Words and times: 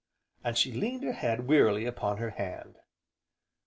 and 0.43 0.57
she 0.57 0.71
leaned 0.71 1.03
her 1.03 1.11
head 1.13 1.45
wearily 1.47 1.85
upon 1.85 2.17
her 2.17 2.31
hand. 2.31 2.79